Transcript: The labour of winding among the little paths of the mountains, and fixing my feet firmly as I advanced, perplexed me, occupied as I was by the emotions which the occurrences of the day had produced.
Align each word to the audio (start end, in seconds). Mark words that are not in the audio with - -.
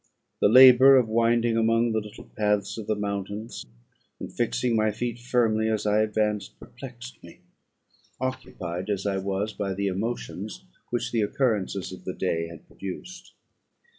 The 0.39 0.49
labour 0.49 0.97
of 0.97 1.07
winding 1.07 1.57
among 1.57 1.91
the 1.91 1.99
little 1.99 2.23
paths 2.35 2.75
of 2.79 2.87
the 2.87 2.95
mountains, 2.95 3.67
and 4.19 4.33
fixing 4.33 4.75
my 4.75 4.89
feet 4.91 5.19
firmly 5.19 5.69
as 5.69 5.85
I 5.85 6.01
advanced, 6.01 6.59
perplexed 6.59 7.23
me, 7.23 7.41
occupied 8.19 8.89
as 8.89 9.05
I 9.05 9.17
was 9.19 9.53
by 9.53 9.75
the 9.75 9.85
emotions 9.85 10.65
which 10.89 11.11
the 11.11 11.21
occurrences 11.21 11.91
of 11.91 12.03
the 12.05 12.15
day 12.15 12.47
had 12.47 12.65
produced. 12.67 13.33